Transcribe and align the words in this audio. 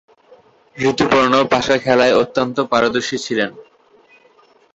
ঋতুপর্ণ 0.75 1.33
পাশাখেলায় 1.51 2.17
অত্যন্ত 2.21 2.57
পারদর্শী 2.71 3.17
ছিলেন। 3.17 3.49